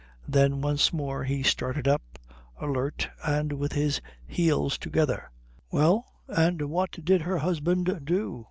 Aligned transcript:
Then 0.27 0.61
once 0.61 0.91
more 0.91 1.25
he 1.25 1.43
started 1.43 1.87
up, 1.87 2.17
alert 2.59 3.07
and 3.23 3.53
with 3.53 3.73
his 3.73 4.01
heels 4.25 4.79
together. 4.79 5.29
"Well, 5.69 6.07
and 6.27 6.59
what 6.71 7.05
did 7.05 7.21
her 7.21 7.37
husband 7.37 7.99
do?" 8.05 8.39